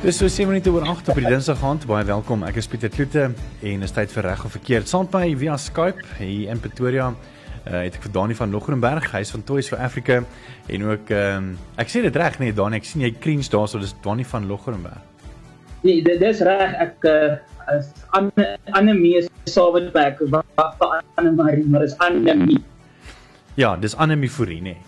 [0.00, 1.82] Dis so 7 minute oor 8 op die Dinsdag aand.
[1.84, 2.40] Baie welkom.
[2.48, 3.26] Ek is Pieter Kloete
[3.68, 4.88] en is tyd vir reg of verkeerd.
[4.88, 7.10] Saam met my via Skype hier in Pretoria.
[7.66, 10.22] Uh, het ek vir Dani van Logrenberg, hy's van Toys for Africa
[10.72, 13.76] en ook ehm um, ek sê dit reg nee Dani, ek sien jy krins daarso,
[13.82, 15.04] dis Dani van Logrenberg.
[15.84, 16.72] Nee, dit is reg.
[16.80, 17.36] Ek uh,
[17.76, 17.92] is
[18.72, 22.62] Annemie is Sawenberg, wat vir Annemie, maar is Annemie.
[23.60, 24.80] Ja, dis Annemie Fourie, nee.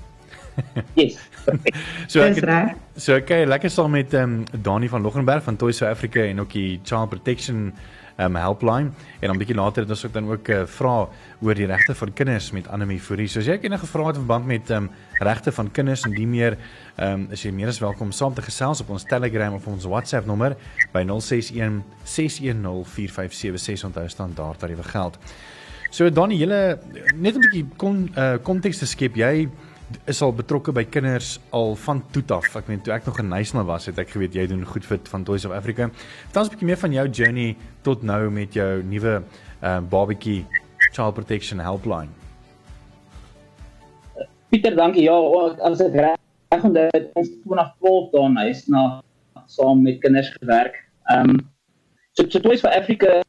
[1.03, 1.21] yes.
[2.13, 5.57] so ek het, so ek kyk lekker saam met ehm um, Dani van Loggenberg van
[5.57, 7.73] Toys for Africa en ook die Child Protection
[8.17, 11.09] ehm um, helpline en dan 'n bietjie later het ons ook dan ook uh, vra
[11.41, 13.29] oor die regte van kinders met Anemie Fourie.
[13.29, 16.15] So as jy enige vrae het in verband met ehm um, regte van kinders en
[16.15, 16.59] die meer
[16.97, 19.85] ehm um, is jy meer as welkom saam te gesels op ons Telegram of ons
[19.85, 20.57] WhatsApp nommer
[20.93, 25.19] by 061 610 4576 onthou standaard tariewe geld.
[25.91, 26.79] So Dani, julle
[27.15, 29.17] net 'n bietjie kon uh, konteks te skep.
[29.17, 29.49] Jy
[30.11, 32.49] is al betrokke by kinders al van toe af.
[32.57, 34.99] Ek meen toe ek nog in Nysna was, het ek geweet jy doen goed vir
[35.11, 35.89] van Toys of Africa.
[36.29, 39.23] Vertel ons 'n bietjie meer van jou journey tot nou met jou nuwe
[39.63, 40.45] uh barbecue
[40.93, 42.11] child protection helpline.
[44.49, 45.03] Pieter, dankie.
[45.03, 45.17] Ja,
[45.65, 49.03] as ek reg onthou, ons 2012 daar in Nysna
[49.47, 50.77] saam met kinders gewerk.
[51.09, 51.39] Ehm um,
[52.13, 53.23] so, so Toys for Africa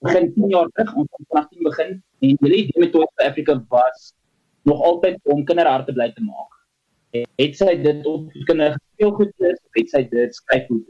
[0.00, 3.26] begin 10 jaar terug, ons het vanaf 10 begin en die idee met Toys for
[3.26, 4.12] Africa was
[4.70, 6.56] nog altyd om kinderharte bly te maak.
[7.42, 10.86] Het sy dit op kinders gespeel goed is, het sy dit skryf goed.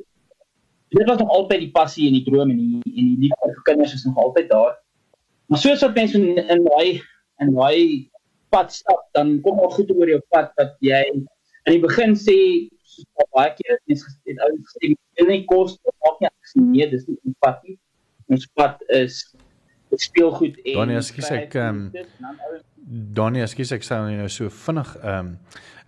[0.91, 3.67] Dit was nog altyd die passie en die droom en die en die liefde vir
[3.71, 4.75] kinders is nog altyd daar.
[5.51, 7.01] Maar soos wat mense in in daai
[7.43, 8.11] in daai
[8.51, 11.25] pad stap, dan kom al goed oor jou pad wat jy in
[11.71, 12.37] die begin sê
[13.35, 14.93] baie keer is dit ou gesê
[15.23, 17.19] in die kos maak nie ek sê nee, dis nie
[17.67, 17.77] nie.
[18.31, 19.23] Ons pad is
[19.91, 21.89] dit speel goed en Donnie, ekskuus ek ehm
[22.91, 25.37] Donnie, ekskuus ek sê nou so vinnig ehm um,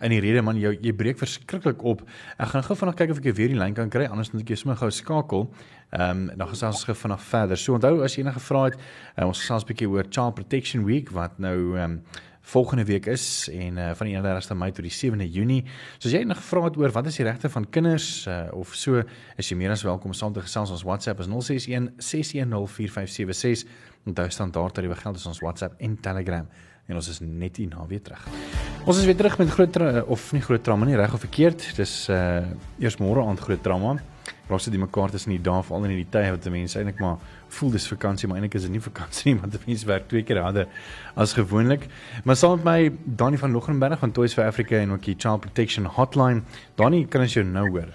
[0.02, 2.00] in die rede man jy jy breek verskriklik op.
[2.34, 4.58] Ek gaan gou vinnig kyk of ek weer die lyn kan kry anders moet ek
[4.58, 5.46] sommer gou skakel.
[5.92, 7.60] Ehm um, dan gesels ons gou vinnig verder.
[7.60, 8.80] So onthou as jy enige vrae het,
[9.16, 12.02] uh, ons gesels 'n bietjie oor Child Protection Week wat nou ehm um,
[12.42, 15.62] volgende week is en uh, van die 31ste Mei tot die 7de Junie.
[15.98, 18.74] So as jy nog vra het oor wat is die regte van kinders uh, of
[18.74, 19.02] so,
[19.38, 23.80] is jy meer as welkom saam te gesels ons WhatsApp is 061 610 4576.
[24.10, 26.48] Onthou standaard tariewe geld is ons WhatsApp en Telegram
[26.90, 28.24] en ons is net hier na weer terug.
[28.82, 29.76] Ons is weer terug met groot
[30.10, 31.68] of nie groot drama nie, reg of verkeerd.
[31.78, 32.42] Dis uh
[32.82, 33.94] eers môre aand groot drama.
[34.52, 37.22] Ons het die mekaar tussen die dae veral in die tye wat mense eintlik maar
[37.52, 40.42] voel dis vakansie, maar eintlik is dit nie vakansie nie, want mense werk twee keer
[40.42, 40.68] harder
[41.20, 41.88] as gewoonlik.
[42.24, 45.44] Maar saam met my Dani van Logrenberg van Toys for Africa en ook die Child
[45.46, 46.42] Protection Hotline.
[46.80, 47.90] Dani, kan ons jou nou hoor?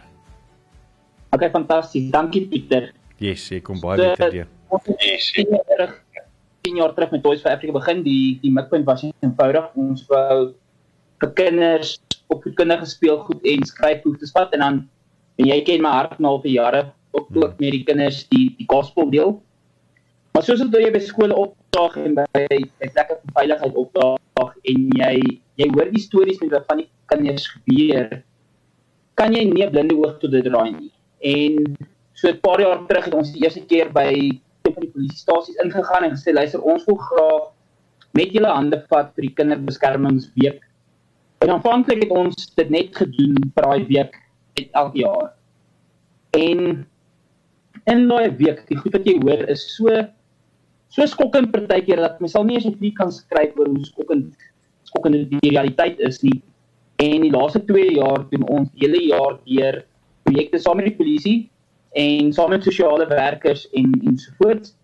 [1.36, 2.12] Okay, fantasties.
[2.12, 2.92] Dankie Pieter.
[3.22, 4.54] Yes, ek kom baie beter deur.
[5.02, 5.32] Yes.
[6.68, 9.70] 10 jaar terug met Toys for Africa begin, die die mikpunt was eenvoudig.
[9.80, 10.54] Ons wou
[11.22, 11.96] vir kinders
[12.28, 14.80] op kinderge speel goed en skryf goed te spat en dan
[15.40, 16.82] en jy ken my hart nou vir jare
[17.16, 19.38] ook ook met die kinders die die gospel deel.
[20.38, 24.82] Maar soos dit jy by skole opdaag en by by plekke van veiligheid opdaag en
[25.00, 25.14] jy
[25.58, 28.20] jy hoor die stories met wat van die kinders gebeur,
[29.18, 30.92] kan jy nie 'n blinde oog tot dit draai nie.
[31.26, 31.74] En
[32.14, 35.58] so 'n paar jaar terug het ons die eerste keer by een van die polisiestasies
[35.64, 37.48] ingegaan en gesê luister ons wil graag
[38.14, 40.62] met julle hande vat vir die kinderbeskermingsweek.
[41.42, 44.14] En aanvanklik het ons dit net gedoen vir daai week
[44.54, 45.34] elke jaar.
[46.30, 46.86] En
[47.86, 50.14] in daai week, die goed wat jy hoor is so
[50.90, 54.36] so skokkend partykeer dat mens sal nie eens 'n brief kan skryf oor hoe skokkend
[54.84, 56.42] skokkend die realiteit is nie.
[56.98, 59.84] En die laaste 2 jaar doen ons hele jaar deur
[60.24, 61.50] projekte saam met die polisie
[61.92, 64.76] en saam met sosiale werkers en ensovoorts.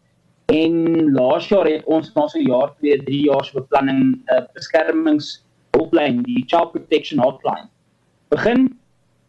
[0.51, 4.35] En laas jaar het ons na so 'n jaar 2, 3 jaar se beplanning 'n
[4.35, 7.69] uh, beskermingshulplyn, die Child Protection Hotline.
[8.29, 8.77] Begin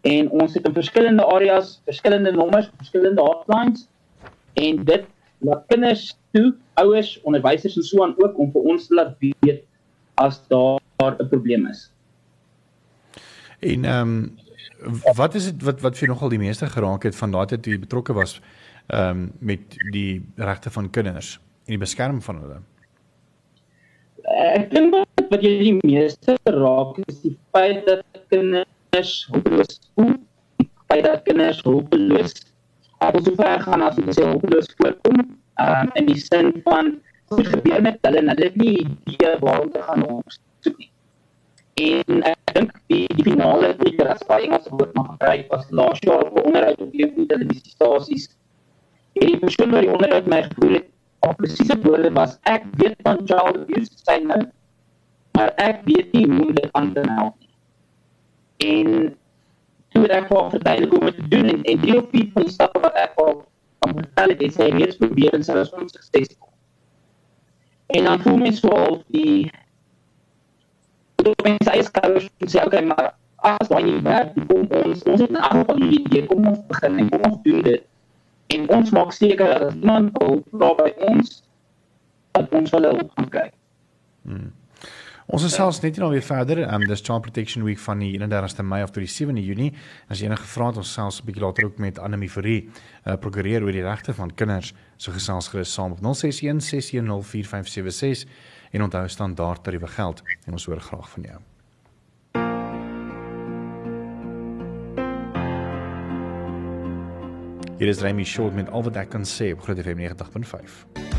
[0.03, 3.89] en ons het in verskillende areas verskillende nommers, verskillende hotlines
[4.53, 5.05] en dit
[5.45, 9.65] laat kinders toe, ouers, onderwysers en so aan ook om vir ons te laat weet
[10.21, 11.91] as daar 'n probleem is.
[13.61, 14.39] En ehm um,
[15.15, 17.79] wat is dit wat wat vir nogal die meeste geraak het van daardie toe jy
[17.79, 18.41] betrokke was
[18.87, 22.61] ehm um, met die regte van kinders en die beskerming van hulle?
[24.55, 24.95] Ek dink
[25.31, 30.15] wat jy die meeste raak is die feit dat kinders hulpeloos voel,
[30.89, 32.35] by dat kinders hulpeloos
[33.09, 35.21] op so ver gaan as hulle self hulpeloos voorkom,
[35.65, 36.95] um, in die sin van
[37.33, 38.75] wat gebeur met hulle en hulle het nie
[39.11, 40.91] idee waar om te gaan opsoek nie.
[41.85, 46.27] En ek dink die, die finale tweede rasparing as wat nog gebruik was laas jaar
[46.29, 48.29] op onderhoud op die televisiestasies.
[49.19, 50.91] En die persoon wat die onderhoud my gevoel het,
[51.25, 54.43] op presiese woorde was, ek weet van child abuse, sy nou,
[55.35, 57.35] maar ek weet nie hoe dit aan te help
[58.57, 59.17] En
[59.95, 62.55] toe ek vir verduidelik hoe om te doen en, en drie of vier van die
[62.55, 63.35] stappe wat ek al
[63.85, 66.51] aan vertel het, het sy reeds probeer en sy was onsuccesvol.
[67.95, 69.51] En dan voel mens wel die
[71.25, 73.13] toe mens eie skouers en sê, okay, maar
[73.45, 77.11] as wat jy werk, kom ons, ons het een aantal idee, kom ons begin en
[77.13, 77.87] kom ons doen dit.
[78.57, 81.39] En ons maak seker dat as iemand wil by ons,
[82.37, 83.53] dat ons wel gaan kyk.
[84.25, 84.51] Hmm.
[85.25, 86.59] Ons is selfs net nou weer verder.
[86.69, 89.71] Um dis Child Protection Week van die 31ste Mei af tot die 7de Junie.
[90.13, 92.69] As jy enige vrae het, ons selfs 'n bietjie later ook met Annelie Fourie,
[93.07, 98.29] uh, prokureur oor die regte van kinders, so gesels gerus saam op 061 610 4576
[98.73, 101.41] en onthou standaard tariewe geld en ons hoor graag van jou.
[107.79, 111.14] Hier is Remy Short met al wat ek kan sê op Groot FM 90.5.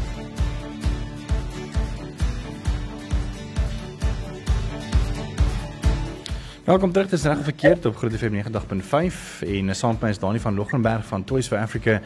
[6.65, 9.17] Welkom terug te reg verkeerd op Groot FM 90.5
[9.47, 11.99] en saam met my is Dani van Loggenberg van Toys for Africa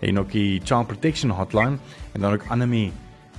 [0.00, 1.76] en ook die Child Protection Hotline
[2.12, 2.92] en dan ook Annelie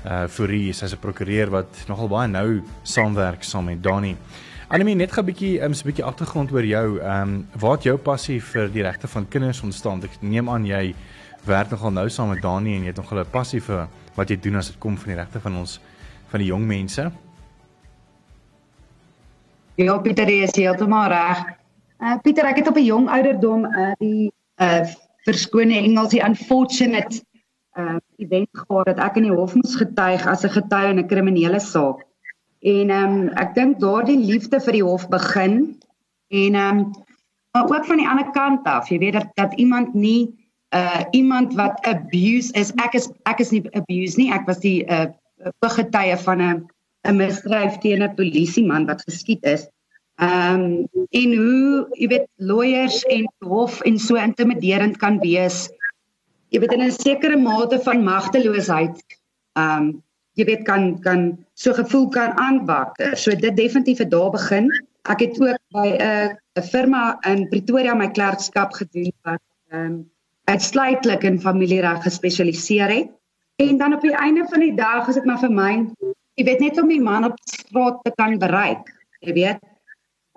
[0.05, 4.15] uh Fourie, sy's 'n prokureur wat nogal baie nou saamwerk saam met Dani.
[4.67, 6.99] Annelie, net gou 'n bietjie 'n um, bietjie agtergrond oor jou.
[6.99, 10.03] Ehm um, waar het jou passie vir die regte van kinders ontstaan?
[10.03, 10.93] Ek neem aan jy
[11.45, 14.39] werk nogal nou saam met Dani en jy het nogal 'n passie vir wat jy
[14.39, 15.79] doen as dit kom van die regte van ons
[16.27, 17.11] van die jong mense.
[19.77, 21.41] Ja, Pieter is heeltemal reg.
[22.01, 24.85] Uh Pieter, ek het op 'n jong ouderdom uh die uh
[25.27, 27.21] verskone Engels die unfortunate
[27.77, 31.07] uh event gehad dat ek in die hof moes getuig as 'n getuie in 'n
[31.07, 32.01] kriminele saak.
[32.65, 35.77] En ehm um, ek dink daardie liefde vir die hof begin
[36.33, 36.91] en ehm um,
[37.53, 40.33] maar ook van die ander kant af, jy weet dat dat iemand nie
[40.73, 44.81] uh iemand wat abuse is, ek is ek is nie abuse nie, ek was die
[44.89, 45.05] uh
[45.61, 46.65] getuie van 'n
[47.07, 49.67] 'n misdryf teen 'n polisieman wat geskiet is.
[50.17, 55.67] Ehm um, en hoe jy weet lawyers en hof en so intimiderend kan wees.
[56.49, 58.97] Jy weet in 'n sekere mate van magteloosheid.
[59.53, 61.21] Ehm um, jy weet kan kan
[61.53, 62.97] so gevoel kan aanbak.
[63.13, 64.71] So dit definitief het daar begin.
[65.09, 70.11] Ek het ook by 'n 'n firma in Pretoria my klerkskap gedoen wat ehm um,
[70.47, 73.09] uitsluitlik in familiereg gespesialiseer het.
[73.55, 75.73] En dan op die einde van die dag is dit maar vir my
[76.37, 78.93] jy weet net om die man op straat te kan bereik.
[79.25, 79.65] Jy weet.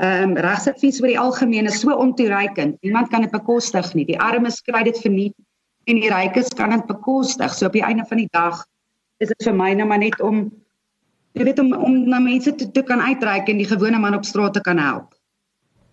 [0.00, 2.79] Ehm um, regsadvies oor die algemeen is so ontoereikend.
[2.81, 4.06] Niemand kan dit bekostig nie.
[4.08, 5.37] Die armes kry dit verniet
[5.85, 7.52] en die rykes kan dit bekostig.
[7.52, 8.64] So op die einde van die dag
[9.20, 10.47] is dit vir my nou maar net om
[11.37, 14.25] jy weet om om na mense te toe kan uitreik en die gewone man op
[14.25, 15.12] straat te kan help.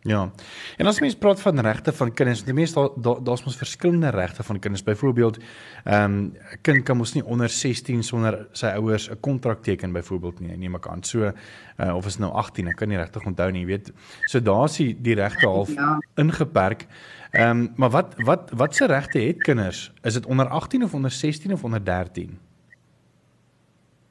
[0.07, 0.31] Ja.
[0.77, 4.44] En as mens praat van regte van kinders, die meeste daar daar's mos verskillende regte
[4.44, 4.83] van kinders.
[4.83, 5.38] Byvoorbeeld,
[5.83, 9.92] ehm um, 'n kind kan mos nie onder 16 sonder sy ouers 'n kontrak teken
[9.92, 11.04] byvoorbeeld nie, neem ek aan.
[11.04, 11.31] So
[11.77, 13.92] uh, of is nou 18, ek kan nie regtig onthou nie, weet.
[14.25, 16.00] So daar's die, die regte half ja.
[16.15, 16.88] ingeperk.
[17.31, 19.92] Ehm um, maar wat wat wat se regte het kinders?
[20.04, 22.39] Is dit onder 18 of onder 16 of onder 13?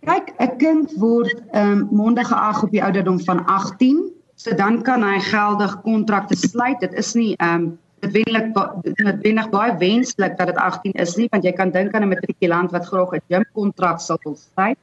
[0.00, 4.82] Kyk, 'n kind word ehm um, mondige geag op die ouderdom van 18 So dan
[4.84, 6.80] kan hy geldig kontrakte sluit.
[6.80, 8.52] Dit is nie ehm um, dit wenlik
[8.84, 12.12] dit wenig baie wenslik dat dit 18 is nie want jy kan dink aan 'n
[12.12, 14.78] matrikulant wat graag 'n gym kontrak sal wil sluit.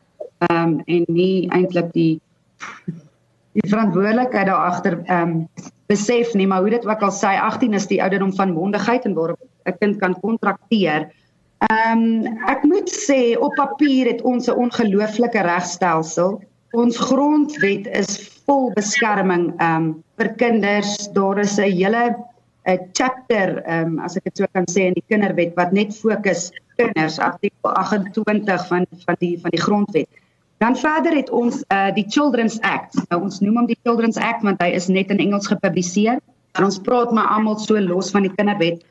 [0.50, 2.22] Ehm um, en nie eintlik die
[3.54, 5.48] die verantwoordelikheid daar agter ehm um,
[5.86, 9.14] besef nie, maar hoe dit ook al sê 18 is die ouderdom van mondigheid en
[9.14, 11.12] waarop 'n kind kan kontrakteer.
[11.70, 16.42] Ehm um, ek moet sê op papier het ons 'n ongelooflike regstelsel.
[16.72, 21.10] Ons grondwet is vol beskerming um vir kinders.
[21.14, 22.16] Daar is 'n hele
[22.66, 26.52] 'n chapter um as ek dit so kan sê in die kinderwet wat net fokus
[26.78, 30.10] kinders artikel 28 van van die van die grondwet.
[30.58, 32.96] Dan verder het ons uh die Children's Act.
[33.10, 36.20] Nou ons noem hom die Children's Act want hy is net in Engels gepubliseer.
[36.54, 38.84] En ons praat maar almal so los van die kinderwet.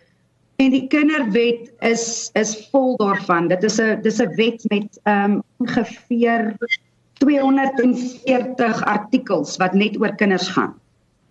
[0.61, 3.49] En die kinderwet is is vol daarvan.
[3.49, 6.57] Dit is 'n dis 'n wet met um ongeveer
[7.23, 10.75] 240 artikels wat net oor kinders gaan.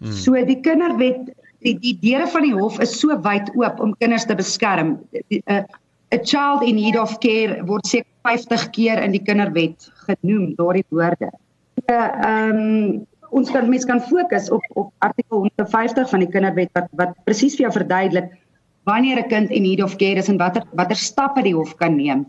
[0.02, 0.16] Hmm.
[0.16, 1.30] So die kinderwet
[1.62, 4.98] die die deure van die hof is so wyd oop om kinders te beskerm.
[5.14, 5.66] 'n
[6.12, 10.86] 'n child in need of care word seker 50 keer in die kinderwet genoem daardie
[10.90, 11.32] woorde.
[11.86, 16.90] Ehm um, ons kan mens kan fokus op op artikel 150 van die kinderwet wat
[17.00, 18.28] wat presies vir jou verduidelik
[18.90, 21.96] wanneer 'n kind in need of care is en watter watter stappe die hof kan
[21.96, 22.26] neem.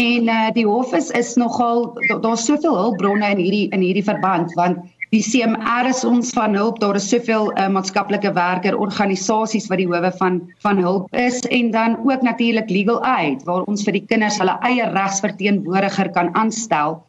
[0.00, 4.54] En uh, die hof is is nogal daar's soveel hulpbronne in hierdie in hierdie verband
[4.56, 4.78] want
[5.12, 9.88] die CMR is ons van hulp daar is soveel uh, maatskaplike werker organisasies wat die
[9.90, 14.06] howe van van hulp is en dan ook natuurlik legal aid waar ons vir die
[14.08, 17.02] kinders hulle eie regsverteenwoordiger kan aanstel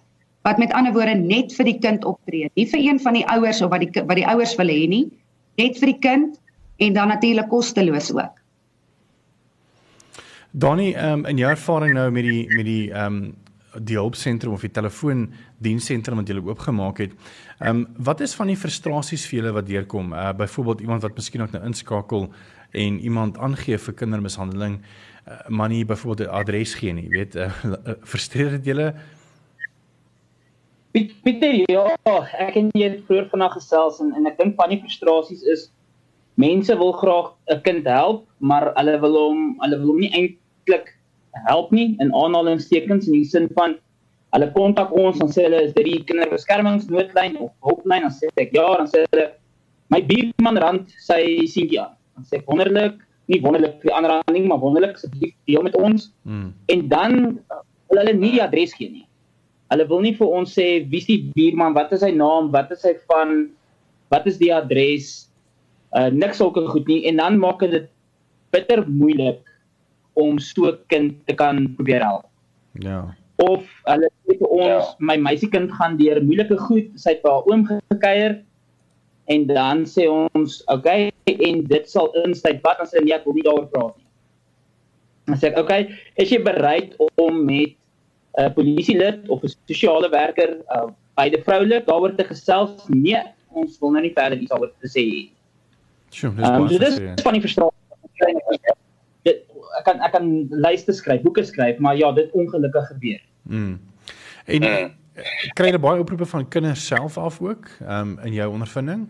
[0.43, 3.63] wat met ander woorde net vir die kind optree nie vir een van die ouers
[3.63, 5.05] of wat die wat die ouers wil hê nie
[5.55, 6.39] net vir die kind
[6.83, 8.42] en dan natuurlik kosteloos ook.
[10.55, 13.31] Donnie, um, in jou ervaring nou met die met die ehm um,
[13.74, 17.15] die hulpsentrum of die telefoondienssentrum wat jy oopgemaak het.
[17.57, 20.12] Ehm um, wat is van die frustrasies vir julle wat deurkom?
[20.13, 22.27] Uh byvoorbeeld iemand wat miskien ook nou inskakel
[22.72, 27.50] en iemand aangee vir kindermishandeling, uh, maar nie byvoorbeeld 'n adres gee nie, weet, uh,
[27.65, 28.93] uh, frustreer dit julle?
[30.91, 31.98] Pieter, ja,
[32.38, 35.72] ek en jy vroeër vanaand gesels en en ek dink van die frustrasies is
[36.36, 40.42] mense wil graag 'n kind help, maar hulle wil hom hulle wil hom nie eintlik
[41.48, 43.75] help nie in aanhalingstekens in die sin van
[44.34, 48.08] hulle kontak ons en sê hulle is dit die kinderbeskermingsnoodlyn of hulplyn?
[48.08, 49.27] En sê ek ja dan sê hulle
[49.93, 51.93] my buurman rand sy seentjie aan.
[52.17, 52.98] Dan sê ek wonderlik.
[53.32, 56.12] Nie wonderlik vir ander aan ding maar wonderlik asseblief deel met ons.
[56.27, 56.53] Hmm.
[56.67, 57.20] en dan
[57.89, 59.05] wil hulle nie die adres gee nie.
[59.72, 61.77] Hulle wil nie vir ons sê wie's die buurman?
[61.77, 62.50] Wat is sy naam?
[62.53, 63.48] Wat is hy van?
[64.13, 65.29] Wat is die adres?
[65.93, 67.03] Uh, niks sulke goed nie.
[67.10, 67.86] En dan maak dit
[68.53, 69.41] bitter moeilik
[70.13, 72.25] om so 'n kind te kan probeer help.
[72.72, 73.15] Ja.
[73.36, 74.96] Of hulle sê vir ons ja.
[75.00, 78.41] my meisiekind gaan deur moeilike goed, sy het by haar oom gekuier
[79.34, 83.25] en dan sê ons, "Oké, okay, en dit sal insluit wat as hulle nie ek
[83.25, 84.05] wil nie daaroor praat nie."
[85.25, 87.74] Dan sê ek, "Oké, okay, is jy bereid om met
[88.38, 93.22] 'n uh, polisielid of 'n sosiale werker, uh, beide vroulik daaroor te gesels?" Nee,
[93.53, 95.32] ons wil nou nie verder iets daaroor te sê nie.
[96.10, 97.74] Sjoe, dis um, so dis van die verstraling
[99.29, 103.21] ek kan ek kan lyste skryf, boeke skryf, maar ja, dit ongelukkig gebeur.
[103.41, 103.79] Mm.
[104.45, 104.85] En uh,
[105.57, 109.07] kry jy baie oproepe van kinders self af ook, ehm um, in jou ondervinding?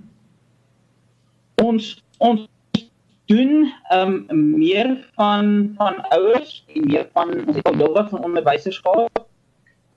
[1.63, 2.47] Ons ons
[3.31, 8.23] doen ehm um, meer van van ouers en meer van ons het al heelwat van
[8.23, 9.25] onderwysers gehad.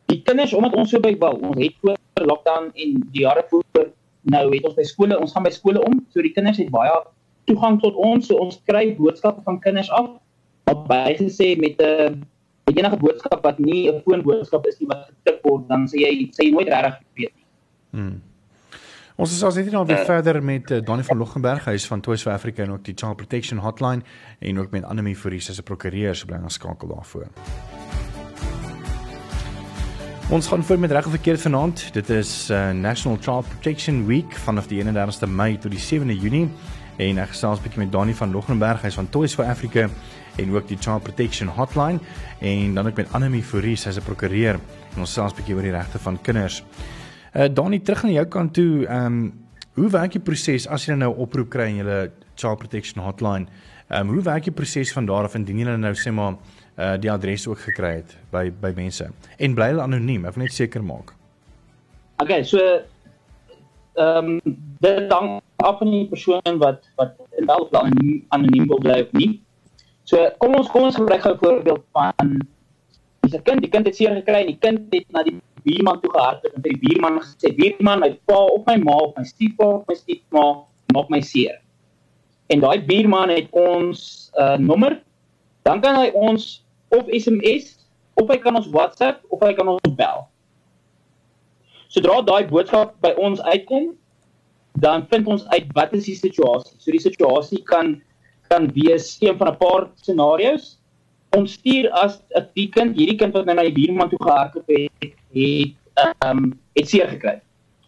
[0.07, 3.65] Die kinders omdat ons so by bou, ons het voor lockdown en die jare voor
[4.27, 6.95] nou het ons by skole, ons gaan by skole om, so die kinders het baie
[7.47, 10.17] toegang tot ons, so ons kry boodskappe van kinders af
[10.87, 12.11] bygesê met 'n uh,
[12.67, 16.31] met enige boodskap wat nie 'n foonboodskap is nie wat getik word, dan sê jy
[16.33, 17.45] sê jy nooit reg weet nie.
[17.91, 18.23] Hmm.
[19.17, 21.87] Ons is as net nou weer uh, verder met uh, Donnie van Loggenberg, hy is
[21.87, 24.03] van Toys for Africa en ook die Child Protection Hotline
[24.39, 27.27] en ook met Annelie Fourie 'n prokureur, so bly ons skakel daarvoor.
[30.31, 31.93] Ons gaan voort met reg of verkeerd vanaand.
[31.93, 36.49] Dit is uh, National Child Protection Week vanaf die 31ste Mei tot die 7de Junie
[36.97, 39.89] en ek gesels 'n bietjie met Donnie van Loggenberg, hy is van Toys for Africa
[40.37, 41.99] en ook die Child Protection Hotline
[42.41, 44.55] en dan ook met Annelie Fourie, sy's 'n prokureur
[44.95, 46.65] en ons sels 'n bietjie oor die regte van kinders.
[47.35, 49.33] Uh Donnie, terug aan jou kant toe, ehm um,
[49.75, 53.47] hoe werk die proses as jy nou 'n oproep kry in julle Child Protection Hotline?
[53.89, 56.37] Ehm um, hoe werk die proses van daar af indien jy nou sê maar
[56.79, 60.25] uh die adres ook gekry het by by mense en bly hulle anoniem?
[60.25, 61.13] Ek wil net seker maak.
[62.17, 62.59] Okay, so
[63.95, 67.15] ehm um, dit hang af van die persoon wat wat
[67.47, 67.93] wel plan
[68.29, 69.41] anoniem wil bly of nie.
[70.05, 72.39] So kom ons kom ons gebruik gou 'n voorbeeld van
[73.21, 76.01] dis 'n kind, die kind het seer gekry en die kind het na die buurman
[76.01, 79.65] toe gehardloop en die buurman gesê: "Buurman, my pa of my ma of my stiefpa
[79.65, 80.45] of my stiefma
[80.95, 81.61] maak my seer."
[82.47, 85.03] En daai buurman het ons uh, nommer.
[85.63, 87.75] Dan kan hy ons of SMS
[88.15, 90.29] of hy kan ons WhatsApp of hy kan ons bel.
[91.89, 93.95] Sodra daai boodskap by ons uitkom,
[94.81, 96.77] dan vind ons uit wat is die situasie.
[96.79, 97.97] So die situasie kan
[98.49, 100.79] kan wees een van 'n paar scenario's.
[101.37, 105.13] Ons stuur as 'n kind, hierdie kind wat nou na die buurman toe gehardloop het,
[105.33, 107.41] het ehm um, het seer gekry.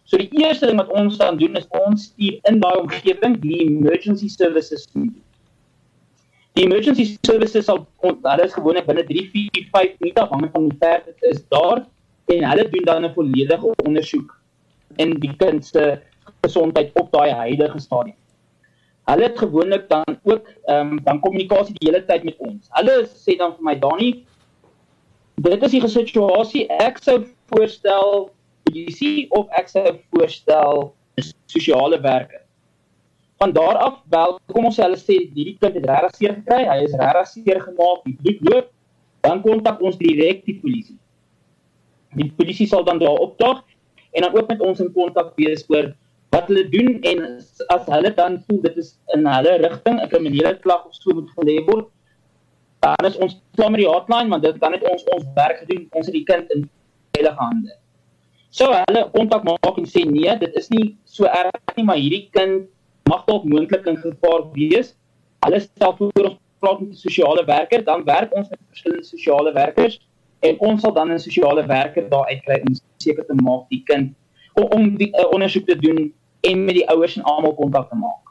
[0.03, 3.59] So die eerste ding wat ons dan doen is ons stuur in daai omgewing die
[3.65, 5.07] emergency services toe.
[6.57, 10.77] Die emergency services sal hulle is gewoonlik binne 3, 4, 5 minute afhangende van hoe
[10.79, 11.85] ver dit is daar
[12.25, 14.37] en hulle doen dan 'n volledige ondersoek
[14.97, 16.01] in die kind se
[16.43, 18.17] gesondheid op daai huidige stadium
[19.09, 22.67] hulle het gewoonlik dan ook ehm um, dan kommunikasie die hele tyd met ons.
[22.77, 24.09] Hulle sê dan vir my Dani,
[25.35, 26.67] dit is die situasie.
[26.67, 28.29] Ek sou voorstel
[28.69, 30.93] polisie of ek sou voorstel
[31.49, 32.43] sosiale werker.
[33.39, 36.63] Van daar af wel kom ons sê hulle sê hierdie kind het regtig seer gekry,
[36.67, 38.67] hy is regtig seer gemaak, die bloed loop,
[39.25, 40.99] dan kontak ons direk die polisie.
[42.19, 43.63] Die polisie sal dan daar opdaag
[44.11, 45.93] en dan ook met ons in kontak wees oor
[46.29, 47.23] wat hulle doen en
[47.75, 51.31] as hulle dan voel dit is in hulle rigting 'n kriminele klag of so moet
[51.37, 51.87] gelê word
[52.79, 55.87] dan is ons klaar met die hotline want dit dan het ons ons werk gedoen
[55.91, 56.69] ons het die kind in
[57.15, 57.73] veilige hande.
[58.49, 62.27] So hulle kontak maak en sê nee dit is nie so erg nie maar hierdie
[62.37, 62.69] kind
[63.09, 64.93] mag dalk moontlik in gevaar wees.
[65.45, 69.53] Hulle stel voor ons praat met die sosiale werker dan werk ons met verskillende sosiale
[69.53, 69.99] werkers
[70.47, 74.15] en ons sal dan 'n sosiale werker daar uitkry om seker te maak die kind
[74.59, 78.25] om die uh, ondersoek te doen en met die ouers en almal kontak te maak.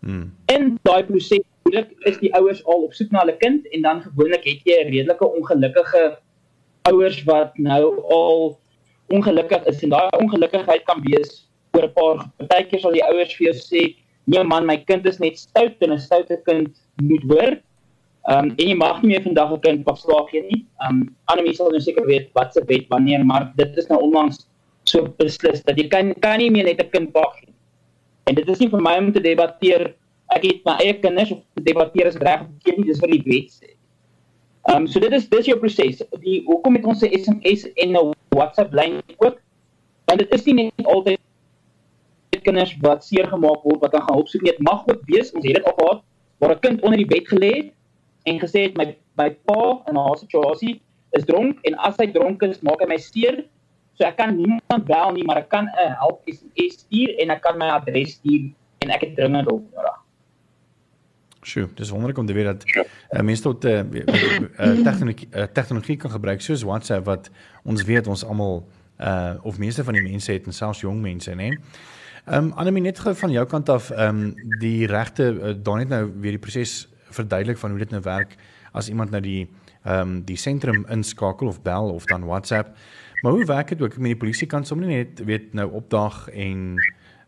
[0.00, 0.34] Hmm.
[0.46, 4.02] In daai proses natuurlik is die ouers al op soek na hulle kind en dan
[4.02, 6.18] gewoonlik het jy 'n redelike ongelukkige
[6.88, 8.58] ouers wat nou al
[9.08, 13.46] ongelukkig is en daai ongelukkigheid kan wees oor 'n paar partykeer sal die ouers vir
[13.48, 13.82] jou sê
[14.24, 16.70] nee man my kind is net stout en 'n stoute kind
[17.02, 17.52] moet hoor.
[18.28, 20.64] Ehm um, en jy mag nie meer vandag 'n kind paslaag gee nie.
[20.80, 23.86] Ehm um, ander mense sal nou seker weet wat se wet wanneer maar dit is
[23.88, 24.46] nou onlangs
[24.84, 27.47] so beslis dat jy kan kan nie meer net 'n kind paag nie.
[28.28, 29.94] En dit is nie vir my om te debatteer
[30.36, 33.52] ek het my eie kinders of debatteer is reg of nie dis vir die wet
[33.54, 33.70] sê.
[34.68, 36.02] Ehm um, so dit is dis jou proses.
[36.24, 39.40] Die hoekom het ons 'n SMS en 'n WhatsApp lyn ook?
[40.04, 41.20] Want dit is nie net altyd
[42.42, 44.52] kinders wat seer gemaak word wat dan gaan opsoek nie.
[44.52, 46.02] Dit mag ook wees ons het dit al gehad
[46.38, 47.72] waar 'n kind onder die bed gelê het
[48.24, 50.80] en gesê het my my pa in 'n situasie
[51.16, 53.44] is dronk en as hy dronk is maak hy my seer.
[53.98, 57.40] So ek kan niemand bel nie, maar ek kan 'n help SMS stuur en ek
[57.42, 59.96] kan my adres stuur en ek het dringend hulp nodig.
[61.42, 62.84] Sjoe, dis wonderlik om te weet dat ja.
[63.10, 67.30] uh, mense tot 'n uh, uh, uh, tegnologie uh, tegnologie kan gebruik soos WhatsApp wat
[67.64, 71.34] ons weet ons almal uh of meeste van die mense het en selfs jong mense,
[71.34, 71.58] nê.
[72.26, 75.76] Ehm um, Annelie net gou van jou kant af ehm um, die regte uh, daar
[75.76, 78.36] net nou weer die proses verduidelik van hoe dit nou werk
[78.72, 79.48] as iemand nou die
[79.84, 82.76] ehm um, die sentrum inskakel of bel of dan WhatsApp.
[83.22, 86.76] Maar hoe werk dit ook met die polisie kan sommer net weet nou opdag en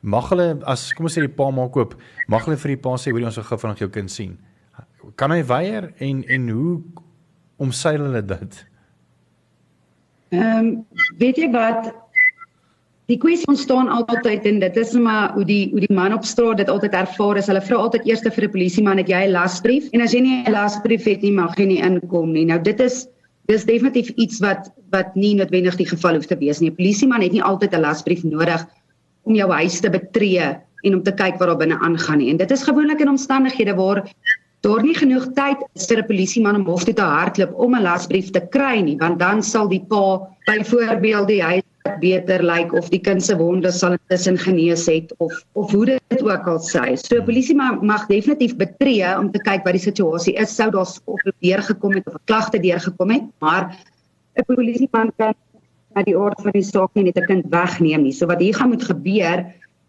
[0.01, 1.97] mag hulle as kom ons sê die pa maak oop,
[2.31, 4.37] mag hulle vir die pa sê hoor jy ons wil gou vanaand jou kind sien.
[5.21, 6.77] Kan hy weier en en hoe
[7.61, 8.63] omseil hulle dit?
[10.31, 10.71] Ehm um,
[11.19, 11.91] weet jy wat
[13.11, 16.63] die kwessie ontstaan altyd en dit is maar hoe die hoe die man op straat
[16.63, 19.89] dit altyd ervaar is hulle vra altyd eers vir 'n polisieman het jy 'n lasbrief
[19.93, 22.45] en as jy nie 'n lasbrief het nie mag jy nie inkom nie.
[22.45, 23.09] Nou dit is
[23.51, 26.71] dis definitief iets wat wat nie noodwendig die geval hoef te wees nie.
[26.71, 28.67] 'n Polisieman het nie altyd 'n lasbrief nodig
[29.23, 30.47] om jou huis te betree
[30.85, 32.31] en om te kyk wat daar binne aangaan nie.
[32.31, 34.03] En dit is gewoonlik in omstandighede waar
[34.61, 37.83] daar nie genoeg tyd is vir 'n polisieman om hof toe te hardloop om 'n
[37.83, 42.77] lasbrief te kry nie, want dan sal die pa byvoorbeeld die huis beter lyk like,
[42.79, 46.61] of die kind se wonde sal intussen genees het of of hoe dit ook al
[46.61, 46.97] sê.
[46.97, 50.87] So 'n polisieman mag definitief betree om te kyk wat die situasie is, sou daar
[51.05, 53.77] of deurgekom het of 'n klagte deurgekom het, maar
[54.37, 55.35] 'n polisieman kan
[55.95, 58.13] uit die orde van die saak nie net 'n kind wegneem nie.
[58.13, 59.45] So wat hier gaan moet gebeur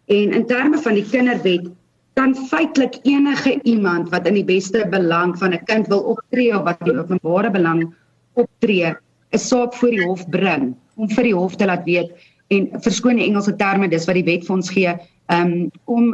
[0.06, 1.70] en in terme van die kinderwet
[2.14, 6.62] dan feitelik enige iemand wat in die beste belang van 'n kind wil optree of
[6.62, 7.94] wat in openbare belang
[8.34, 8.94] optree,
[9.32, 12.10] 'n saak voor die hof bring om vir die hof te laat weet
[12.48, 14.96] en verskoon die Engelse terme dis wat die wet vir ons gee
[15.28, 16.12] um, om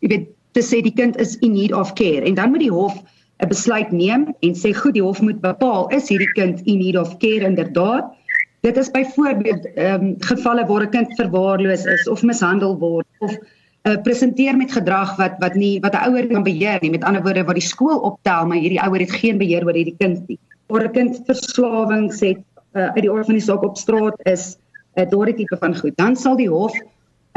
[0.00, 2.72] jy weet te sê die kind is in need of care en dan moet die
[2.72, 2.96] hof
[3.44, 6.96] 'n besluit neem en sê goed die hof moet bepaal is hierdie kind in need
[6.96, 8.12] of care inderdaad
[8.66, 13.36] Dit is byvoorbeeld ehm um, gevalle waar 'n kind verwaarloos is of mishandel word of
[13.82, 16.90] uh, presenteer met gedrag wat wat nie wat 'n ouer kan beheer nie.
[16.90, 19.96] Met ander woorde wat die skool optel, maar hierdie ouer het geen beheer oor hierdie
[19.98, 20.38] kind nie.
[20.66, 22.42] Waar 'n kind verslawings het
[22.76, 24.56] uh, uit die orde van die saak op straat is,
[24.94, 25.96] uh, daardie tipe van goed.
[25.96, 26.84] Dan sal die hof 'n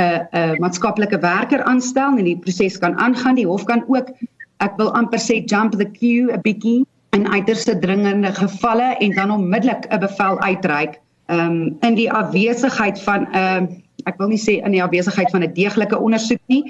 [0.04, 3.36] uh, 'n uh, maatskaplike werker aanstel en die proses kan aangaan.
[3.36, 4.12] Die hof kan ook
[4.60, 9.32] ek wil amper sê jump the queue 'n bietjie in uiterste dringende gevalle en dan
[9.32, 13.62] onmiddellik 'n bevel uitreik ehm um, in die afwesigheid van 'n uh,
[14.06, 16.64] ek wil nie sê in die afwesigheid van 'n deeglike ondersoek nie.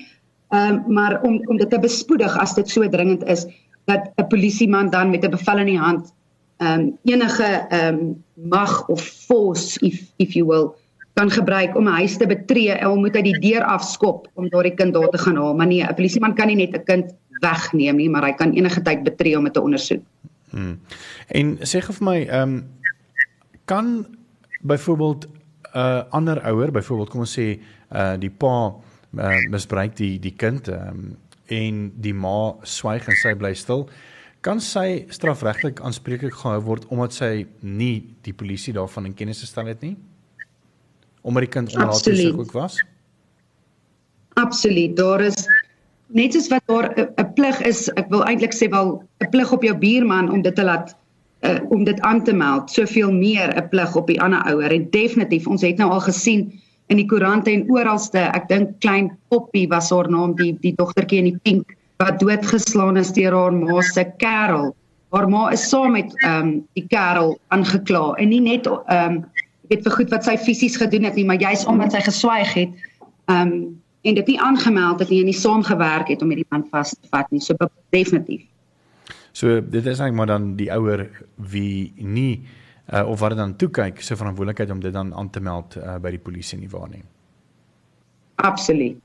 [0.50, 3.46] Ehm um, maar om om dit te bespoedig as dit so dringend is
[3.86, 6.19] dat 'n polisieman dan met 'n bevel in die hand ehm
[6.60, 10.76] um, enige ehm um, mag of force if if you will
[11.13, 14.76] kan gebruik om 'n huis te betree en moet hy die deur afskop om daardie
[14.76, 15.56] kind daar te gaan haal.
[15.56, 18.82] Maar nee, 'n polisieman kan nie net 'n kind wegneem nie, maar hy kan enige
[18.82, 20.04] tyd betree om dit te ondersoek.
[20.50, 20.80] Hmm.
[21.28, 22.63] En sê gou vir my, ehm um,
[23.65, 24.06] kan
[24.62, 27.60] byvoorbeeld 'n uh, ander ouer, byvoorbeeld kom ons sê
[27.91, 28.74] uh die pa
[29.17, 33.89] uh, misbruik die die kind um, en die ma swyg en sy bly stil,
[34.45, 39.67] kan sy strafregtelik aanspreeklik gehou word omdat sy nie die polisie daarvan in kennis gestel
[39.71, 39.97] het nie?
[41.21, 42.80] Omdat die kind onlaatlik ook was?
[44.39, 44.95] Absoluut.
[44.95, 45.43] Daar is
[46.15, 49.63] net soos wat daar 'n plig is, ek wil eintlik sê wel 'n plig op
[49.63, 50.95] jou buurman om dit te laat
[51.41, 54.71] uh, om dit aan te meld, soveel meer 'n plig op die ander ouer.
[54.71, 59.17] En definitief, ons het nou al gesien in die koerante en oralste, ek dink klein
[59.28, 63.54] Poppy was haar naam, die die dogtertjie in die pink wat doodgeslaan is deur haar
[63.54, 64.72] ma se kerel.
[65.12, 69.26] Haar ma is saam met ehm um, die kerel aangekla en nie net ehm um,
[69.70, 72.86] weet vir goed wat sy fisies gedoen het nie, maar juis omdat sy geswyg het.
[73.28, 76.64] Ehm um, en dit nie aangemeld het nie en nie saamgewerk het om hierdie man
[76.72, 77.42] vas te vat nie.
[77.44, 78.48] So definitief.
[79.32, 81.04] So dit is eintlik maar dan die ouer
[81.36, 82.48] wie nie
[82.94, 86.00] uh, of wat dan toe kyk se verantwoordelikheid om dit dan aan te meld uh,
[86.00, 87.04] by die polisie nie waar nie.
[88.36, 89.04] Absoluut.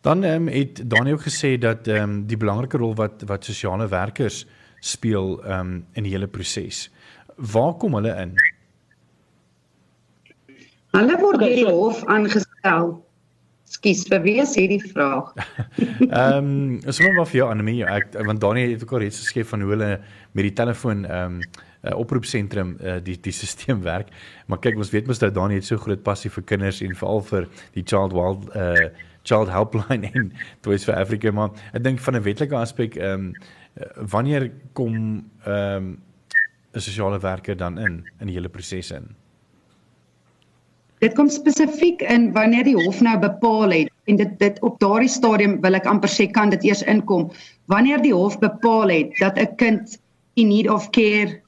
[0.00, 3.44] Dan ehm um, het Daniel ook gesê dat ehm um, die belangrike rol wat wat
[3.44, 4.46] sosiale werkers
[4.80, 6.90] speel ehm um, in die hele proses.
[7.36, 8.32] Waar kom hulle in?
[10.90, 12.96] Hulle word deur die hof aangestel.
[13.68, 15.34] Skus, vir wie is hierdie vraag?
[16.08, 19.50] Ehm, um, sommer maar vir jou Anemie, ek want Daniel het ook al iets geskryf
[19.52, 19.90] van hoe hulle
[20.32, 24.08] met die telefoon ehm um, uh, oproepsentrum uh, die die stelsel werk.
[24.46, 27.22] Maar kyk, ons weet mos dat Daniel het so groot passie vir kinders en veral
[27.28, 28.88] vir die child wild uh
[29.28, 30.32] child helpline en
[30.66, 33.32] Toys for Africa maar ek dink van 'n wetlike aspek ehm um,
[34.10, 35.96] wanneer kom ehm um,
[36.74, 39.08] 'n sosiale werker dan in in die hele proses in?
[40.98, 45.10] Dit kom spesifiek in wanneer die hof nou bepaal het en dit dit op daardie
[45.10, 47.30] stadium wil ek amper sê kan dit eers inkom
[47.70, 49.98] wanneer die hof bepaal het dat 'n kind
[50.34, 51.40] in need of care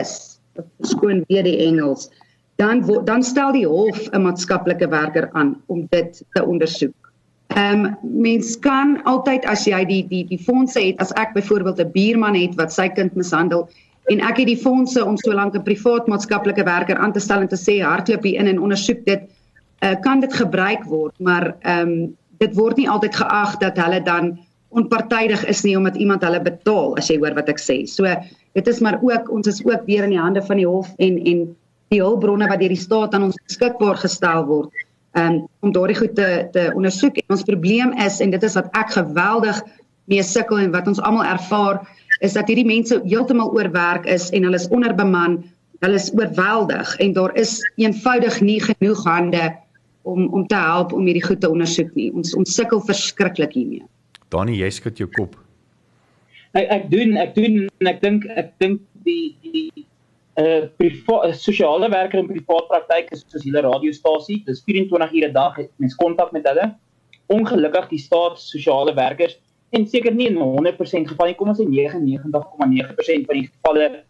[0.00, 0.40] is
[0.80, 2.10] skoon weer die Engels
[2.56, 7.12] dan dan stel die hof 'n maatskaplike werker aan om dit te ondersoek.
[7.46, 11.80] Ehm um, mens kan altyd as jy die die die fondse het as ek byvoorbeeld
[11.80, 13.68] 'n buurman het wat sy kind mishandel
[14.04, 17.40] en ek het die fondse om so lank 'n privaat maatskaplike werker aan te stel
[17.40, 19.22] en te sê hardloop hier in en ondersoek dit
[19.82, 24.02] uh, kan dit gebruik word maar ehm um, dit word nie altyd geag dat hulle
[24.02, 24.38] dan
[24.68, 27.82] onpartydig is nie omdat iemand hulle betaal as jy hoor wat ek sê.
[27.86, 28.08] So
[28.56, 31.18] dit is maar ook ons is ook weer in die hande van die hof en
[31.18, 31.44] en
[31.92, 34.82] die hulpbronne wat deur die staat aan ons beskikbaar gestel word
[35.18, 37.20] um, om daardie goed te te ondersoek.
[37.22, 39.62] En ons probleem is en dit is wat ek geweldig
[40.10, 41.82] mee sukkel en wat ons almal ervaar
[42.22, 45.40] is dat hierdie mense heeltemal oorwerk is en hulle is onderbeman.
[45.82, 49.50] Hulle is oorweldig en daar is eenvoudig nie genoeg hande
[50.02, 52.10] om om te help om hierdie goed te ondersoek nie.
[52.14, 53.84] Ons ons sukkel verskriklik hiermee.
[54.32, 55.36] Dani, jy skud jou kop.
[56.56, 59.86] Ek ek doen ek doen en ek dink ek dink die die
[60.36, 64.42] 'n uh, sosiale werker in privaat praktyk is soos hulle radiostasie.
[64.46, 66.74] Dis 24 ure 'n dag mens kontak met hulle.
[67.28, 69.38] Ongelukkig die staat sosiale werkers
[69.70, 74.04] en seker nie in 100% geval nie, kom ons sê 99,9% van die gevalle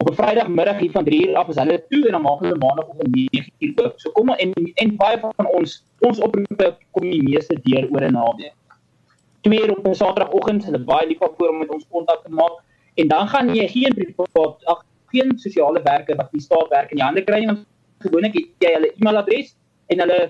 [0.00, 2.56] op 'n Vrydagmiddag hier van 3 uur af is hulle toe en dan maak hulle
[2.56, 3.92] maandag om 9 uur oop.
[3.96, 8.12] So kom en en baie van ons ons oproepe kom die meeste deur oor 'n
[8.12, 8.54] naweek.
[9.40, 12.56] Twee uur op 'n Saterdagoggend, hulle baie lief daarvoor om met ons kontak te maak
[12.94, 17.00] en dan gaan jy geen privaat ag geen sosiale werker wat die staat werk in
[17.00, 17.56] die hande kry nie.
[18.04, 19.54] Gewoonlik het jy hulle e-mailadres
[19.92, 20.20] en hulle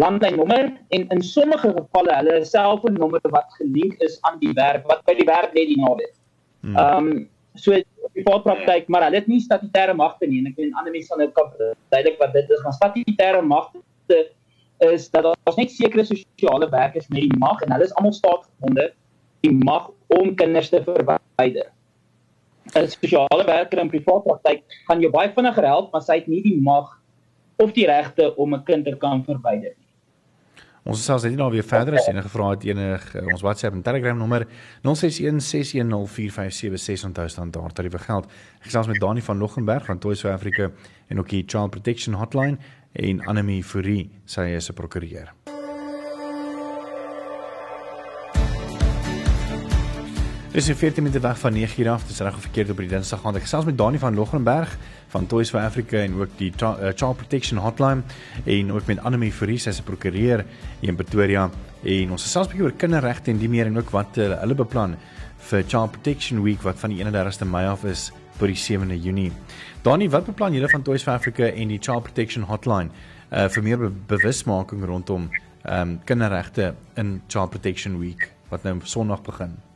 [0.00, 5.14] landlynnommer en in sommige gevalle hulle selfoonnommer wat gelink is aan die werk wat by
[5.18, 6.14] die werk net die naam het.
[6.60, 6.76] Hmm.
[6.76, 7.76] Ehm um, so
[8.14, 11.20] privaat praktyk, maar hulle het nie statutêre magte nie en ek weet ander mense sal
[11.22, 11.52] nou kan
[11.94, 14.18] duidelik wat dit is, maar statutêre magte
[14.82, 18.88] is dat daar net sekere sosiale werkers met die mag en hulle is almal staatsgebonde
[19.46, 21.70] die mag om kinders te verwyder.
[22.76, 26.42] 'n spesiale werker in privaat praktyk gaan jou baie vinniger help, maar sy het nie
[26.42, 27.00] die mag
[27.56, 29.86] of die regte om 'n kind te kan verwyder nie.
[30.84, 34.18] Ons sal sê nou weer verder as enige vrae het enige ons WhatsApp en Telegram
[34.18, 34.46] nommer
[34.84, 38.24] 0616104576 onthou staan daar tariewe geld.
[38.60, 40.70] Ek gesels met Dani van Loggenberg van Toys for Africa
[41.08, 42.58] en ook die Child Protection Hotline
[42.92, 45.53] en Anemie Fourie, sy is 'n prokureur.
[50.54, 52.04] Dis 14 minute weg van 9 uur af.
[52.06, 53.34] Dis reg of verkeerd op die Dinsdag gaan.
[53.34, 54.76] Ek gesels met Dani van Logrenberg
[55.10, 58.04] van Toys for Africa en ook die uh, Child Protection Hotline
[58.44, 60.44] en ook met Anemie Fourie, sy's 'n prokureur
[60.80, 61.50] in Pretoria
[61.82, 64.54] en ons gesels 'n bietjie oor kinderregte en die meer en ook wat uh, hulle
[64.54, 64.96] beplan
[65.50, 69.32] vir Child Protection Week wat van die 31ste Mei af is tot die 7de Junie.
[69.82, 72.90] Dani, wat beplan julle van Toys for Africa en die Child Protection Hotline
[73.32, 75.30] uh, vir meer be bewusmaking rondom
[75.66, 79.73] um, kinderregte in Child Protection Week wat nou Sondag begin?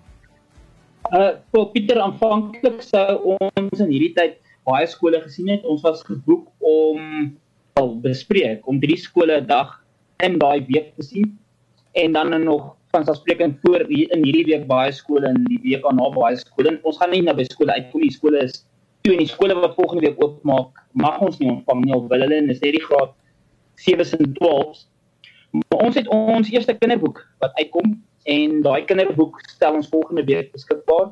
[1.08, 5.64] Uh vir Pieter aanvanklik sou ons in hierdie tyd baie skole gesien het.
[5.64, 7.30] Ons was geboek om
[7.80, 9.78] al bespreek om drie skole 'n dag
[10.26, 11.38] in daai week te sien
[11.94, 16.11] en dan nog van selfsprekend voor in hierdie week baie skole en die week daarna
[16.11, 16.78] baie skole.
[16.82, 18.12] Ons gaan nie na by skole uitkom nie.
[18.12, 18.64] Skole is
[19.02, 22.20] toe en die skole wat volgende week oopmaak, mag ons nie ontvang nie of wil
[22.20, 23.14] hulle in 'n steady graad
[23.76, 24.88] 7s en 12s.
[25.50, 30.52] Maar ons het ons eerste kinderboek wat uitkom en daai kinderboek stel ons volgende week
[30.52, 31.10] beskikbaar.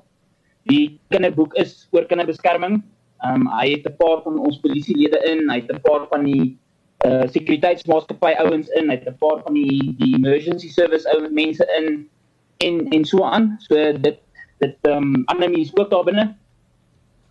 [0.68, 2.83] Die kinderboek is oor kinderbeskerming.
[3.24, 6.24] Ehm um, hy het 'n paar van ons polisielede in, hy het 'n paar van
[6.24, 6.59] die
[7.07, 11.64] uh sekuriteitsmaatskappy ouens in, hy het 'n paar van die die emergency service ouens mense
[11.79, 12.09] in
[12.59, 13.57] en en so aan.
[13.59, 14.18] So dit
[14.59, 16.37] dit ehm um, ander mense ook daar binne.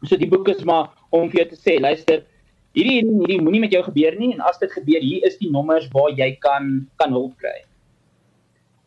[0.01, 2.23] So die boek is maar om vir jou te sê, luister,
[2.73, 5.87] hierdie hierdie moenie met jou gebeur nie en as dit gebeur, hier is die nommers
[5.93, 7.63] waar jy kan kan hulp kry.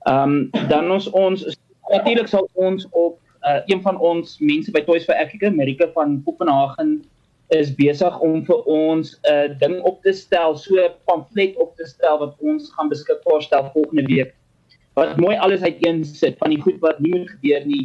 [0.08, 1.44] Ehm um, dan ons ons
[1.92, 6.22] natuurlik sal ons op uh, een van ons mense by Toys for Africa, Amerika van
[6.24, 7.02] Kopenhagen
[7.56, 11.76] is besig om vir ons 'n uh, ding op te stel, so 'n pamflet op
[11.76, 14.34] te stel wat ons gaan beskikbaar stel volgende week
[14.98, 17.84] wat mooi alles uiteen sit van die goed wat nie moet gebeur nie.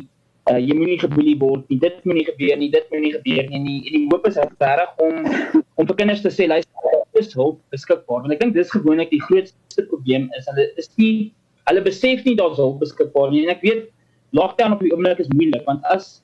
[0.52, 1.80] Uh jy moenie geboelie word nie.
[1.80, 2.70] Dit moenie gebeur nie.
[2.74, 3.60] Dit moenie gebeur nie.
[3.68, 3.80] nie.
[3.88, 5.28] En die hoop is reg om
[5.76, 8.26] om vir kinders te sê luister, is hulp beskikbaar.
[8.26, 11.34] Want ek dink dis gewoonlik die grootste probleem is hulle is nie
[11.69, 13.43] hulle besef nie daar's hulp beskikbaar nie.
[13.45, 13.88] En ek weet
[14.34, 16.21] lockdown op die oomblik is moeilik want as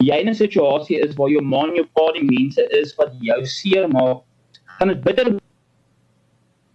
[0.00, 3.44] jy in 'n situasie is waar jou man jou pa die mense is wat jou
[3.44, 4.24] seer maak,
[4.78, 5.36] gaan dit bitter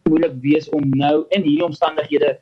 [0.09, 2.37] moeilik wees om nou in hierdie omstandighede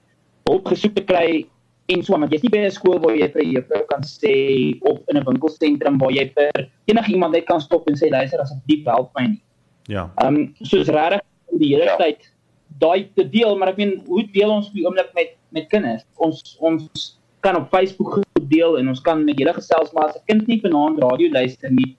[0.50, 1.46] hulp gesoek te kry
[1.92, 4.36] en so maar jy's nie by 'n skool waar jy vir 'n juffrou kan sê
[4.82, 8.40] of in 'n winkelsentrum waar jy vir enige iemand net kan stop en sê luister
[8.40, 9.42] asseblief help my nie.
[9.88, 10.12] Ja.
[10.20, 11.22] Ehm um, soos regtig
[11.60, 11.98] die hele ja.
[11.98, 12.33] tyd
[12.80, 16.06] daai te deel, maar ek meen hoe deel ons op die oomblik met met kinders?
[16.16, 20.16] Ons ons kan op Facebook goed deel en ons kan met julle gesels maar as
[20.16, 21.98] 'n kind nie vanaand radio luister nie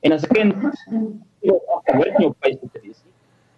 [0.00, 0.54] en as 'n kind
[1.96, 3.12] hoor nie op Facebook te wees nie.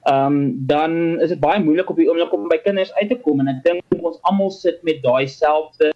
[0.04, 3.18] Ehm um, dan is dit baie moeilik op die oomblik om by kinders uit te
[3.24, 5.90] kom en ek dink ons almal sit met daai selfde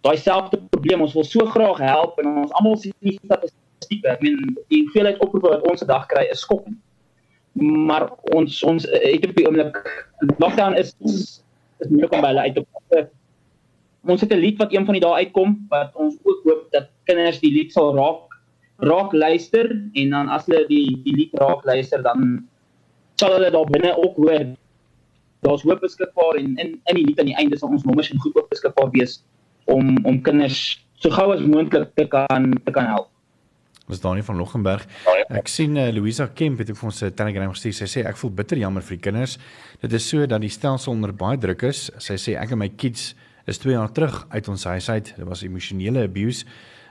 [0.00, 1.00] daai selfde probleem.
[1.00, 4.08] Ons wil so graag help en ons almal sien nie statistieke.
[4.08, 6.78] Ek meen die hoeveelheid oproepe wat ons vandag kry is skokkend.
[7.60, 9.78] Maar ons ons het op die oomblik
[10.38, 11.42] lockdown is is
[11.88, 13.08] moeilik om by hulle uit te kom
[14.08, 16.88] ons het 'n lied wat een van die dae uitkom wat ons ook hoop dat
[17.04, 18.24] kinders die lied sal raak
[18.78, 22.48] raak luister en dan as hulle die die lied raak luister dan
[23.20, 24.46] sal hulle daar binne ook hoor
[25.40, 28.20] daar's hoop beskikbaar en in in die lied aan die einde sal ons nommers en
[28.20, 29.22] goed ook beskikbaar wees
[29.64, 33.08] om om kinders so gou as moontlik te kan te kan help.
[33.86, 34.86] Was Dani van Loggenberg.
[35.28, 37.74] Ek sien uh, Louisa Kemp het ook vir ons 'n Telegram gestuur.
[37.76, 39.38] Sy sê ek voel bitter jammer vir die kinders.
[39.80, 41.90] Dit is so dat die stelsel onder baie druk is.
[41.98, 43.14] Sy sê ek en my kids
[43.46, 45.12] is 2 jaar terug uit ons huis uit.
[45.16, 46.46] Dit was emosionele abuse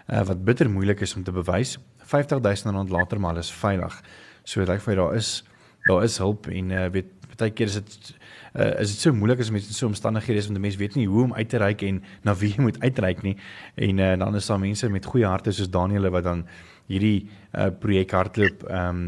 [0.09, 1.79] uh, wat bitter moeilik is om te bewys.
[2.05, 4.03] 50000 rand later maar is veilig.
[4.43, 5.43] So dit lyk vir my daar is
[5.87, 7.05] daar is hulp en uh, weet
[7.37, 8.15] baie keer is dit
[8.57, 11.07] uh, is dit so moeilik as mense in so omstandighede is want mense weet nie
[11.07, 13.37] hoe om uit te reik en na wie jy moet uitreik nie.
[13.75, 16.45] En uh, dan is daar mense met goeie harte soos Daniel wat dan
[16.87, 19.07] hierdie uh, projek hardloop ehm um,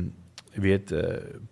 [0.60, 1.02] weet uh,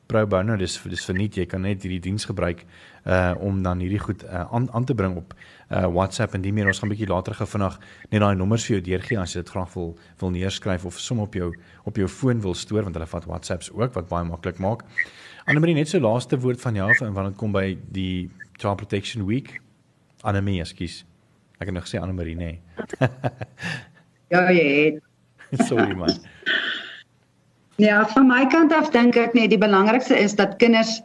[0.09, 2.65] pro bono dis dis verniet jy kan net hierdie diens gebruik
[3.07, 5.35] uh om dan hierdie goed uh, aan aan te bring op
[5.69, 7.79] uh WhatsApp en die meer ons gaan 'n bietjie later gou vinnig
[8.11, 11.19] net daai nommers vir jou deurgee as jy dit graag wil wil neerskryf of som
[11.19, 11.53] op jou
[11.85, 14.83] op jou foon wil stoor want hulle vat WhatsApps ook wat baie maklik maak.
[15.47, 18.77] Annelie net so laaste woord van jou af en wanneer dit kom by die Child
[18.77, 19.61] Protection Week.
[20.21, 21.05] Annelie, ekskuus.
[21.59, 22.51] Ek het nog gesê Annelie nê.
[22.59, 23.09] Nee.
[24.33, 24.99] ja, jy.
[25.67, 26.17] Sorry man.
[27.77, 30.97] Ja, van my kant af dink ek net die belangrikste is dat kinders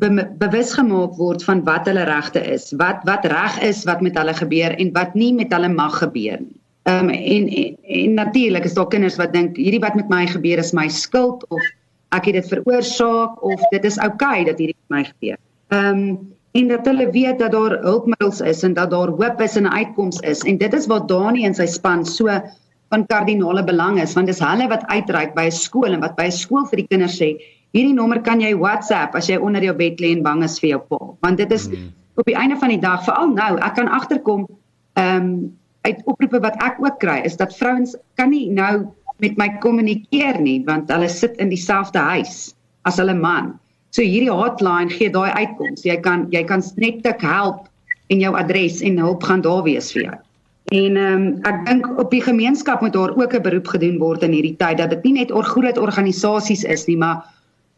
[0.00, 0.08] be
[0.40, 4.34] bewus gemaak word van wat hulle regte is, wat wat reg is wat met hulle
[4.34, 6.56] gebeur en wat nie met hulle mag gebeur nie.
[6.88, 10.26] Ehm um, en en, en natuurlik is daar kinders wat dink hierdie wat met my
[10.26, 11.62] gebeur is my skuld of
[12.16, 15.38] ek het dit veroorsaak of dit is oukei okay dat hierdie met my gebeur.
[15.68, 19.56] Ehm um, en dat hulle weet dat daar hulpmiddels is en dat daar hoop is
[19.56, 22.28] en 'n uitkoms is en dit is wat Dani en sy span so
[22.92, 26.26] van kardinale belang is want dis hulle wat uitreik by 'n skool en wat by
[26.26, 27.36] 'n skool vir die kinders sê
[27.74, 30.76] hierdie nommer kan jy WhatsApp as jy onder jou bed lê en bang is vir
[30.76, 31.00] jou pa.
[31.26, 31.90] Want dit is hmm.
[32.20, 34.48] op die einde van die dag, veral nou, ek kan agterkom
[34.94, 35.36] ehm um,
[35.84, 38.86] uit oproepe wat ek ook kry, is dat vrouens kan nie nou
[39.20, 42.54] met my kommunikeer nie want hulle sit in dieselfde huis
[42.88, 43.52] as hulle man.
[43.92, 45.84] So hierdie hotline gee daai uitkoms.
[45.84, 47.68] Jy kan jy kan net tik help
[48.08, 50.16] en jou adres en hulp gaan daar wees vir jou.
[50.72, 54.22] En ehm um, ek dink op die gemeenskap moet daar ook 'n beroep gedoen word
[54.22, 57.24] in hierdie tyd dat dit nie net oor groot organisasies is nie, maar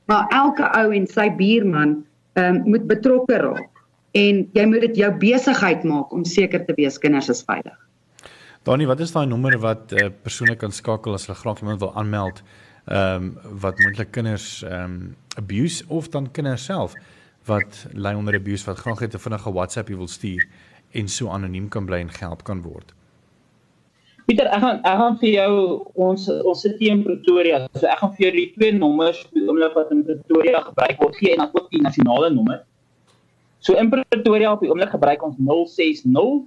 [0.06, 5.10] maar elke ou en sy buurman um, moet betrokke raak en jy moet dit jou
[5.18, 7.74] besigheid maak om seker te wees kinders is veilig.
[8.62, 11.80] Dani, wat is daai nommer wat 'n uh, persoon kan skakel as hulle graag iemand
[11.80, 12.42] wil aanmeld?
[12.86, 16.94] Ehm um, wat moontlik kinders ehm um, abuse of dan kinders self
[17.44, 20.46] wat ly onder abuse wat graag net 'n vinnige WhatsApp wil stuur
[20.92, 22.92] en so anoniem kan bly en gehelp kan word.
[24.26, 25.52] Pieter, ek gaan ek gaan vir jou
[26.02, 27.60] ons ons sit hier in Pretoria.
[27.78, 31.36] So ek gaan vir jou die twee nommers oomblik wat in Pretoria gebruik word gee
[31.36, 32.64] en dan ook die nasionale nommer.
[33.62, 36.42] So in Pretoria op die oomblik gebruik ons 060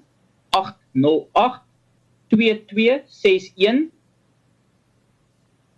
[0.59, 1.63] 808
[2.35, 3.87] 2261.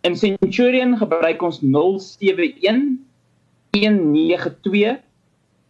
[0.09, 2.97] In Centurion gebruik ons 071
[3.77, 4.97] 192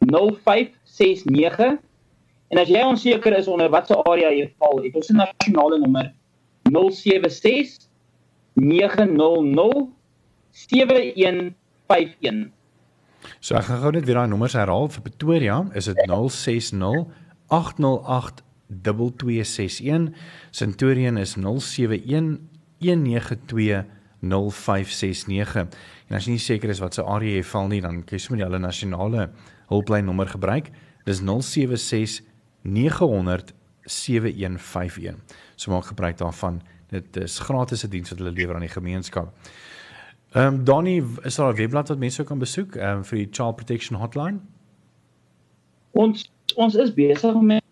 [0.08, 1.75] 0569.
[2.51, 6.13] En as jy onseker is onder watter area jy val, het ons 'n nasionale nommer
[6.67, 7.87] 082
[8.53, 9.87] 076 900
[10.51, 12.51] 7151.
[13.39, 17.05] So ek gaan gou net weer daai nommers herhaal vir Pretoria, is dit 060
[17.47, 18.43] 808
[18.83, 20.11] 2261.
[20.51, 22.39] Centurion is 071
[22.79, 23.85] 192
[24.21, 25.67] 0569.
[26.09, 28.25] En as jy nie seker is wat se area jy val nie, dan kan jy
[28.25, 29.29] sommer die nasionale
[29.71, 30.71] hulplyn nommer gebruik.
[31.05, 32.21] Dis 076
[32.62, 35.15] 900 7151.
[35.56, 36.62] So maak gebruik daarvan.
[36.89, 39.34] Dit is gratis 'n diens wat hulle lewer aan die gemeenskap.
[40.32, 43.28] Ehm um, Donnie, is daar 'n webblad wat mense kan besoek ehm um, vir die
[43.32, 44.39] Child Protection Hotline?
[45.91, 47.63] Ons ons is besig met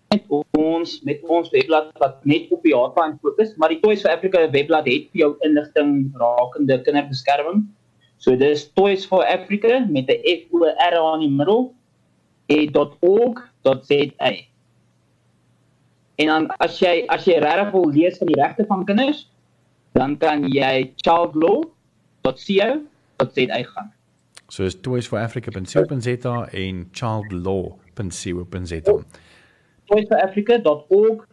[0.52, 4.50] ons met ons webblad wat net op die hotline fokus, maar die Toys for Africa
[4.52, 7.68] webblad het vir jou inligting rakende kinderbeskerming.
[8.18, 11.74] So dis Toys for Africa met 'n F O R aan die middel
[13.00, 14.32] .org.za.
[16.20, 19.32] En dan as jy as jy regtig wil lees van die regte van kinders,
[19.96, 23.94] dan kan jy childlaw.co.za gaan.
[24.50, 28.82] So is toysforafrica.co.za en childlaw.co.za.
[29.86, 31.26] toysforafrica.org.za.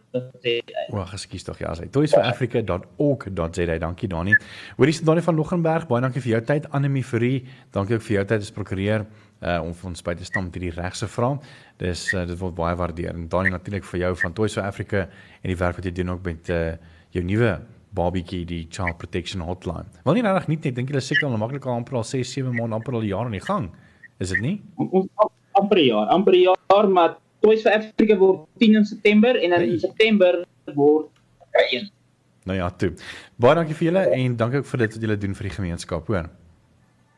[0.93, 3.77] Wag, ekskuus tog ja, sy toysforafrica.org.za.
[3.83, 4.35] Dankie Dani.
[4.77, 6.67] Hoorie se Dani van Loggenberg, baie dankie vir jou tyd.
[6.75, 10.25] Annelie Fourie, dankie ook vir jou tyd as prokureur uh om vir ons by te
[10.25, 11.37] staan met hierdie regse vrae.
[11.77, 13.13] Dis uh, dit word baie waardeer.
[13.13, 16.15] En Dani natuurlik vir jou van Toys for Africa en die werk wat jy doen
[16.15, 16.77] ook met uh
[17.15, 17.53] jou nuwe
[17.97, 19.87] babietjie die Child Protection Hotline.
[20.05, 22.53] Wil nie regtig nie, ek dink is seker al maklik al amper al 6, 7
[22.55, 23.69] maande amper al jaar aan die gang.
[24.19, 24.57] Is dit nie?
[24.75, 25.07] Ons
[25.57, 29.69] amper jaar, amper jaar, maar Toys for Africa word 10 in September en dan hey.
[29.69, 30.43] in September
[30.75, 31.07] word
[31.71, 31.91] 1.
[32.43, 32.89] Nou ja, toe.
[33.39, 36.09] Baie dankie vir julle en dankie ook vir dit wat julle doen vir die gemeenskap,
[36.11, 36.27] hoor.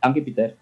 [0.06, 0.54] Dankie Pieter.